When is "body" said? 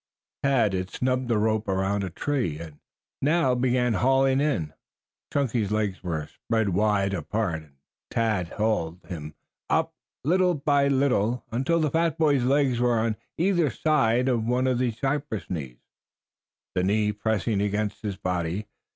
18.17-18.65